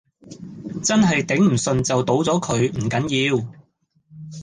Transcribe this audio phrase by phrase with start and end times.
[0.83, 3.47] 真係頂唔順就倒咗佢，唔緊要